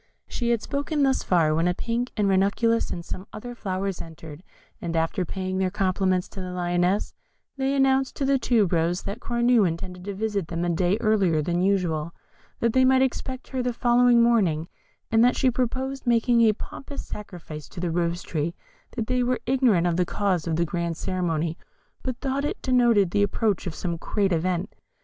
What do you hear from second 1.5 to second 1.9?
when a